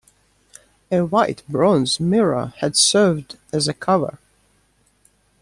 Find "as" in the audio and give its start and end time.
3.53-3.67